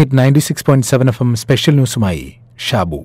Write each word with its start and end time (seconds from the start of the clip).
Hit 0.00 0.18
ninety 0.18 0.38
six 0.38 0.64
point 0.64 0.86
seven 0.86 1.08
F 1.08 1.22
M 1.22 1.36
special 1.36 1.74
ന്യൂസുമായി 1.74 2.32
Shabu 2.68 3.04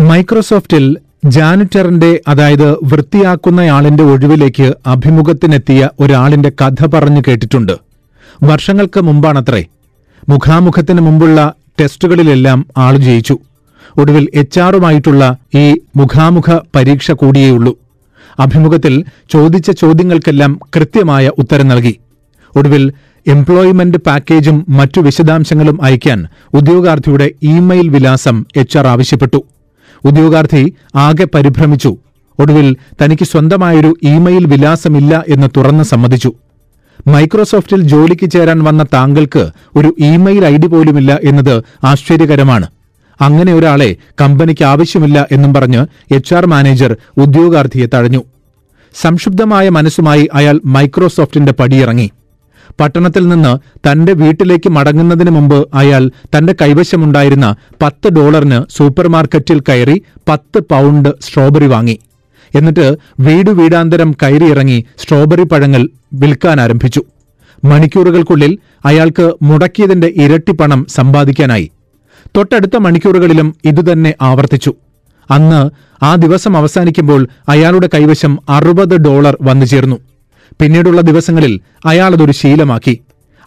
മൈക്രോസോഫ്റ്റിൽ 0.00 0.96
ജാനിറ്ററിന്റെ 1.24 2.20
അതായത് 2.28 2.72
വൃത്തിയാക്കുന്നയാളിന്റെ 2.72 4.02
ഒഴിവിലേക്ക് 4.02 4.74
അഭിമുഖത്തിനെത്തിയ 4.86 5.88
ഒരാളിന്റെ 6.00 6.52
കഥ 6.64 6.86
പറഞ്ഞു 6.86 7.22
കേട്ടിട്ടുണ്ട്. 7.28 7.72
വർഷങ്ങൾക്ക് 8.42 9.00
മുമ്പാണത്രേ. 9.00 9.64
മുഖാമുഖത്തിന് 10.28 11.00
മുമ്പുള്ള 11.00 11.52
ടെസ്റ്റുകളിലെല്ലാം 11.80 12.66
ആൾ 12.76 12.96
ജയിച്ചു. 12.96 13.38
ഒടുവിൽ 13.96 14.28
എച്ച് 14.34 14.60
ആറുമായിട്ടുള്ള 14.60 15.36
ഈ 15.54 15.80
മുഖാമുഖ 15.96 16.58
പരീക്ഷ 16.74 17.10
കൂടിയേയുള്ളൂ. 17.10 17.78
അഭിമുഖത്തിൽ 18.38 19.04
ചോദിച്ച 19.30 19.70
ചോദ്യങ്ങൾക്കെല്ലാം 19.70 20.60
കൃത്യമായ 20.76 21.30
ഉത്തരം 21.38 21.68
നൽകി. 21.68 21.98
ഒടുവിൽ 22.56 22.92
എംപ്ലോയ്മെന്റ് 23.26 23.98
പാക്കേജും 23.98 24.66
മറ്റു 24.68 25.00
വിശദാംശങ്ങളും 25.00 25.82
അയയ്ക്കാൻ 25.82 26.26
ഉദ്യോഗാർത്ഥിയുടെ 26.54 27.30
ഇമെയിൽ 27.42 27.88
വിലാസം 27.88 28.44
എച്ച് 28.56 28.78
ആർ 28.78 28.86
ആവശ്യപ്പെട്ടു. 28.86 29.44
ഉദ്യോഗാർത്ഥി 30.04 30.74
ആകെ 30.94 31.24
പരിഭ്രമിച്ചു. 31.24 31.96
ഒടുവിൽ 32.38 32.76
തനിക്ക് 33.02 33.24
സ്വന്തമായൊരു 33.24 33.94
ഇമെയിൽ 34.02 34.46
വിലാസമില്ല 34.46 35.24
എന്ന് 35.28 35.46
തുറന്ന് 35.56 35.84
സമ്മതിച്ചു. 35.84 36.32
മൈക്രോസോഫ്റ്റിൽ 37.06 37.80
ജോലിക്ക് 37.80 38.30
ചേരാൻ 38.30 38.64
വന്ന 38.64 38.82
താങ്കൾക്ക് 38.82 39.50
ഒരു 39.76 39.94
ഇമെയിൽ 39.98 40.44
ഐ 40.44 40.56
ഡി 40.56 40.66
പോലുമില്ല 40.66 41.18
എന്നത് 41.24 41.62
ആശ്ചര്യകരമാണ്. 41.84 42.66
അങ്ങനെ 43.20 43.54
ഒരാളെ 43.54 43.96
കമ്പനിക്ക് 44.20 44.64
ആവശ്യമില്ല 44.64 45.28
എന്നും 45.32 45.54
പറഞ്ഞ് 45.54 45.86
എച്ച് 46.14 46.34
ആർ 46.34 46.46
മാനേജർ 46.46 46.96
ഉദ്യോഗാർത്ഥിയെ 47.16 47.86
തഴഞ്ഞു. 47.94 48.24
സംക്ഷുബ്ധമായ 49.02 49.68
മനസ്സുമായി 49.68 50.28
അയാൾ 50.34 50.60
മൈക്രോസോഫ്റ്റിന്റെ 50.66 51.52
പടിയിറങ്ങി. 51.52 52.10
പട്ടണത്തിൽ 52.80 53.28
നിന്ന് 53.28 53.58
തന്റെ 53.90 54.12
വീട്ടിലേക്ക് 54.12 54.68
മടങ്ങുന്നതിന് 54.68 55.30
മുമ്പ് 55.30 55.68
അയാൾ 55.74 56.10
തന്റെ 56.36 56.54
കൈവശമുണ്ടായിരുന്ന 56.62 57.54
പത്ത് 57.82 58.08
ഡോളറിന് 58.08 58.72
സൂപ്പർമാർക്കറ്റിൽ 58.76 59.60
കയറി 59.60 60.02
പത്ത് 60.28 60.58
പൗണ്ട് 60.58 61.08
സ്ട്രോബെറി 61.22 61.66
വാങ്ങി. 61.66 61.98
എന്നിട്ട് 62.54 62.96
വീടു 63.20 63.50
വീടാന്തരം 63.50 64.16
കയറിയിറങ്ങി 64.22 64.84
സ്ട്രോബെറി 64.98 65.42
പഴങ്ങൾ 65.42 65.88
വിൽക്കാൻ 66.12 66.60
ആരംഭിച്ചു. 66.60 67.04
മണിക്കൂറുകൾക്കുള്ളിൽ 67.64 68.58
അയാൾക്ക് 68.84 69.34
മുടക്കിയതിന്റെ 69.42 70.12
ഇരട്ടി 70.16 70.52
പണം 70.52 70.86
സമ്പാദിക്കാനായി. 70.88 71.70
തൊട്ടടുത്ത 72.36 72.76
മണിക്കൂറുകളിലും 72.76 73.54
ഇതുതന്നെ 73.64 74.14
ആവർത്തിച്ചു. 74.22 74.74
അന്ന് 75.30 75.70
ആ 76.04 76.14
ദിവസം 76.14 76.56
അവസാനിക്കുമ്പോൾ 76.56 77.28
അയാളുടെ 77.48 77.88
കൈവശം 77.94 78.38
അറുപത് 78.48 78.96
ഡോളർ 78.96 79.36
വന്നു 79.42 79.66
ചേർന്നു. 79.66 79.96
പിന്നീടുള്ള 80.60 81.00
ദിവസങ്ങളിൽ 81.00 81.60
അയാൾ 81.86 82.12
അതൊരു 82.12 82.32
ശീലമാക്കി. 82.32 83.00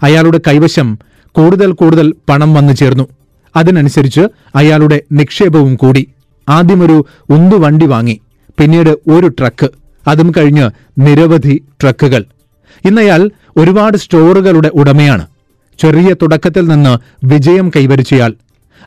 അയാളുടെ 0.03 0.39
കൈവശം 0.47 0.99
കൂടുതൽ 1.31 1.71
കൂടുതൽ 1.71 2.13
പണം 2.29 2.53
വന്നു 2.53 2.73
ചേർന്നു. 2.73 3.07
അതിനനുസരിച്ച് 3.55 4.21
അയാളുടെ 4.55 5.01
നിക്ഷേപവും 5.11 5.75
കൂടി. 5.75 6.09
ആദ്യമൊരു 6.49 7.05
ഉന്തുവണ്ടി 7.29 7.85
വാങ്ങി 7.85 8.21
പിന്നീട് 8.59 8.89
ഒരു 8.89 9.27
ട്രക്ക്. 9.27 9.69
അതും 10.07 10.33
കഴിഞ്ഞ് 10.37 10.69
നിരവധി 10.99 11.63
ട്രക്കുകൾ. 11.81 12.25
ഇന്നയാൾ 12.85 13.29
ഒരുപാട് 13.57 13.97
സ്റ്റോറുകളുടെ 13.97 14.71
ഉടമയാണ്. 14.73 15.27
ചെറിയ 15.79 16.13
തുടക്കത്തിൽ 16.13 16.67
നിന്ന് 16.67 17.25
വിജയം 17.25 17.71
കൈവരിച്ചയാൾ. 17.75 18.33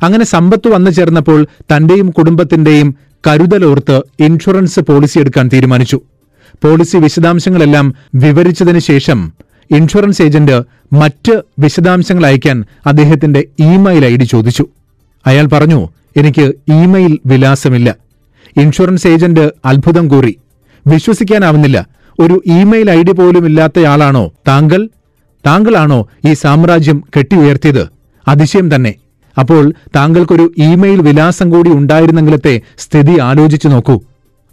അങ്ങനെ 0.03 0.25
സമ്പത്ത് 0.25 0.69
വന്നു 0.69 0.91
ചേർന്നപ്പോൾ 0.91 1.47
തന്റെയും 1.61 2.11
കുടുംബത്തിന്റെയും 2.11 2.95
കരുതലോർത്ത് 3.27 4.03
ഇൻഷുറൻസ് 4.21 4.81
പോളിസി 4.81 5.19
എടുക്കാൻ 5.19 5.51
തീരുമാനിച്ചു. 5.53 6.01
പോളിസി 6.65 6.97
വിശദാംശങ്ങളെല്ലാം 6.97 7.95
വിവരിച്ചതിന് 8.15 8.79
ശേഷം 8.79 9.33
ഇൻഷുറൻസ് 9.71 10.23
ഏജന്റ് 10.23 10.63
മറ്റ് 10.93 11.43
വിശദാംശങ്ങൾ 11.59 12.27
അയക്കാൻ 12.27 12.65
അദ്ദേഹത്തിന്റെ 12.87 13.45
ഇമെയിൽ 13.59 14.07
ഐ 14.07 14.17
ഡി 14.17 14.25
ചോദിച്ചു. 14.25 14.67
അയാൾ 15.27 15.47
പറഞ്ഞു 15.47 15.89
എനിക്ക് 16.17 16.53
ഇമെയിൽ 16.73 17.19
വിലാസമില്ല. 17.27 17.95
ഇൻഷുറൻസ് 18.57 19.07
ഏജന്റ് 19.07 19.51
അത്ഭുതം 19.65 20.09
കൂറി. 20.09 20.39
വിശ്വസിക്കാനാവുന്നില്ല. 20.87 21.87
ഒരു 22.21 22.43
ഇമെയിൽ 22.47 22.91
ഐ 22.91 23.03
ഡി 23.03 23.13
പോലും 23.13 23.47
ഇല്ലാത്തയാളാണോ 23.47 24.33
താങ്കൾ? 24.49 24.89
താങ്കളാണോ 25.47 26.09
ഈ 26.27 26.33
സാമ്രാജ്യം 26.33 27.05
കെട്ടിയുയർത്തിയത്? 27.19 27.89
അതിശയം 28.29 28.75
തന്നെ. 28.75 28.95
അപ്പോൾ 29.39 29.73
താങ്കൾക്കൊരു 29.97 30.53
ഇമെയിൽ 30.57 31.01
വിലാസം 31.01 31.51
കൂടി 31.51 31.71
ഉണ്ടായിരുന്നെങ്കിലത്തെ 31.71 32.61
സ്ഥിതി 32.79 33.19
ആലോചിച്ചു 33.19 33.69
നോക്കൂ. 33.69 34.01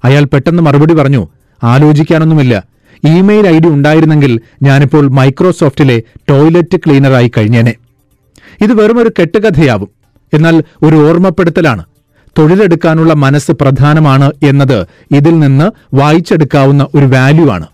അയാൾ 0.06 0.24
പെട്ടെന്ന് 0.24 0.64
മറുപടി 0.64 0.94
പറഞ്ഞു 0.94 1.28
ആലോചിക്കാനൊന്നുമില്ല. 1.64 2.64
ഇമെയിൽ 3.04 3.48
ഐ 3.48 3.60
ഡി 3.60 3.68
ഉണ്ടായിരുന്നെങ്കിൽ 3.68 4.40
ഞാനിപ്പോൾ 4.62 5.10
മൈക്രോസോഫ്റ്റിലെ 5.10 6.04
ടോയ്ലറ്റ് 6.30 6.78
ക്ലീനറായി 6.78 7.32
കഴിഞ്ഞേനെ. 7.38 7.74
ഇത് 8.62 8.74
വെറുമൊരു 8.74 9.12
കെട്ടുകഥയാവും. 9.20 9.90
എന്നാൽ 10.34 10.64
ഒരു 10.84 10.96
ഓർമ്മപ്പെടുത്തലാണ്. 10.96 11.84
തൊഴിലെടുക്കാനുള്ള 12.38 13.14
മനസ്സ് 13.14 13.52
പ്രധാനമാണ് 13.52 14.32
എന്നത് 14.44 14.88
ഇതിൽ 15.12 15.40
നിന്ന് 15.40 15.96
വായിച്ചെടുക്കാവുന്ന 15.96 16.88
ഒരു 16.96 17.06
വാല്യൂ 17.06 17.50
ആണ്. 17.50 17.68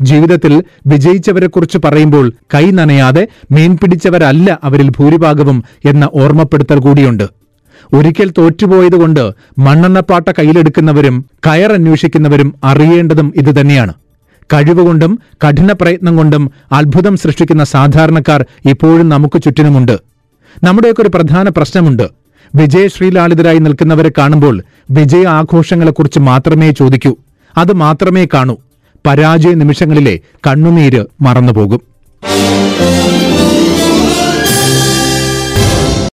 ജീവിതത്തിൽ 0.00 0.64
വിജയിച്ചവരെക്കുറിച്ച് 0.86 1.78
പറയുമ്പോൾ 1.84 2.32
കൈ 2.54 2.70
നനയാതെ 2.70 3.28
മീൻ 3.50 3.76
പിടിച്ചവരല്ല 3.76 4.58
അവരിൽ 4.64 4.88
ഭൂരിഭാഗവും 4.88 5.64
എന്ന 5.84 6.08
ഓർമ്മപ്പെടുത്തൽ 6.14 6.78
കൂടിയുണ്ട്. 6.78 7.24
ഒരിക്കൽ 7.92 8.32
തോറ്റുപോയതുകൊണ്ട് 8.38 9.30
മണ്ണെണ്ണപ്പാട്ട 9.58 10.32
കയ്യിലെടുക്കുന്നവരും 10.38 11.26
കയറന്വേഷിക്കുന്നവരും 11.46 12.54
അറിയേണ്ടതും 12.64 13.32
ഇതുതന്നെയാണ് 13.36 13.94
കഴിവുകൊണ്ടും 14.52 15.18
കഠിന 15.48 15.72
പ്രയത്നം 15.72 16.16
കൊണ്ടും 16.16 16.50
അത്ഭുതം 16.72 17.16
സൃഷ്ടിക്കുന്ന 17.16 17.64
സാധാരണക്കാർ 17.64 18.46
ഇപ്പോഴും 18.70 19.08
നമുക്ക് 19.08 19.42
ചുറ്റിനുമുണ്ട്. 19.42 20.00
നമ്മുടെയൊക്കെ 20.64 21.02
ഒരു 21.02 21.08
പ്രധാന 21.08 21.48
പ്രശ്നമുണ്ട്. 21.48 22.02
വിജയശ്രീലാളിതരായി 22.54 23.58
നിൽക്കുന്നവരെ 23.58 24.12
കാണുമ്പോൾ 24.18 24.62
വിജയ 24.90 25.26
ആഘോഷങ്ങളെക്കുറിച്ച് 25.26 26.18
മാത്രമേ 26.18 26.70
ചോദിക്കൂ. 26.70 27.16
അത് 27.56 27.72
മാത്രമേ 27.72 28.26
കാണൂ. 28.34 28.56
പരാജയ 29.06 29.54
നിമിഷങ്ങളിലെ 29.54 30.20
കണ്ണുനീര് 30.46 31.04
മറന്നുപോകും. 31.20 31.80